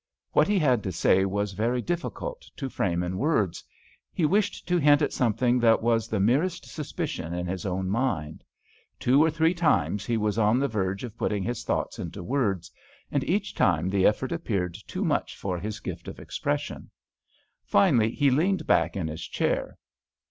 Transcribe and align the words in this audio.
What 0.31 0.47
he 0.47 0.57
had 0.57 0.81
to 0.85 0.91
say 0.91 1.25
was 1.25 1.51
very 1.53 1.79
difficult 1.79 2.49
to 2.57 2.69
frame 2.71 3.03
in 3.03 3.19
words. 3.19 3.63
He 4.11 4.25
wished 4.25 4.67
to 4.67 4.79
hint 4.79 5.03
at 5.03 5.13
something 5.13 5.59
that 5.59 5.83
was 5.83 6.07
the 6.07 6.19
merest 6.19 6.65
suspicion 6.65 7.35
in 7.35 7.45
his 7.45 7.67
own 7.67 7.87
mind. 7.87 8.43
Two 8.99 9.23
or 9.23 9.29
three 9.29 9.53
times 9.53 10.03
he 10.03 10.17
was 10.17 10.39
on 10.39 10.57
the 10.57 10.67
verge 10.67 11.03
of 11.03 11.15
putting 11.19 11.43
his 11.43 11.63
thoughts 11.63 11.99
into 11.99 12.23
words, 12.23 12.71
and 13.11 13.23
each 13.25 13.53
time 13.53 13.91
the 13.91 14.07
effort 14.07 14.31
appeared 14.31 14.73
too 14.87 15.05
much 15.05 15.37
for 15.37 15.59
his 15.59 15.79
gift 15.79 16.07
of 16.07 16.17
expression. 16.19 16.89
Finally 17.63 18.09
he 18.15 18.31
leaned 18.31 18.65
back 18.65 18.97
in 18.97 19.07
his 19.07 19.21
chair. 19.27 19.77